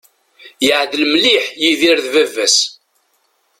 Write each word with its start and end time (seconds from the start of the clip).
Yeεdel 0.65 1.03
mliḥ 1.11 1.45
Yidir 1.61 1.97
d 2.05 2.07
baba-s. 2.13 2.57